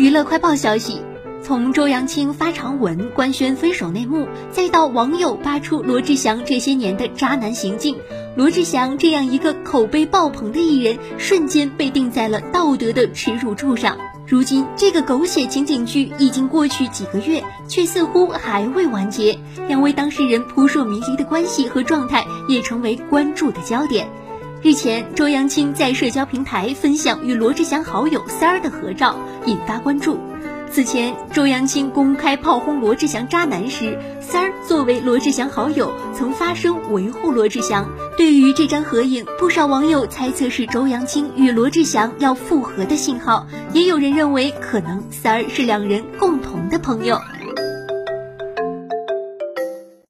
[0.00, 1.02] 娱乐快报消息，
[1.42, 7.98] 从周扬青发长文官宣分手内幕，再到网友扒出罗志祥这些年的渣男行径，
[8.34, 13.98] 罗志祥这样一个口碑爆棚的艺人，瞬间被定在了道德的耻辱柱上。
[14.26, 19.38] 如今，这个狗血情景剧已经过去几个月，却似乎还未完结。
[19.68, 24.08] 两位当事人扑朔迷离的关系和状态也成为关注的焦点。
[24.62, 29.16] 日前，周扬青在社交平台分享与罗志祥好友三儿的合照，
[29.46, 30.18] 引发关注。
[30.70, 37.88] 此前，周扬青公开炮轰罗志祥渣男时，三儿作为罗志祥好友，曾发声维护罗志祥。
[38.18, 47.18] 对于这张合影，不少网友猜测是周扬青与罗志祥要复合的信号，也有人认为可能三儿是两人共同的朋友。